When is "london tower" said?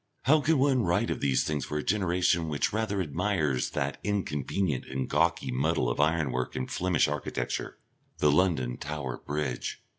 8.31-9.19